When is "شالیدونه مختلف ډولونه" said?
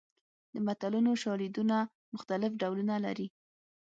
1.23-2.95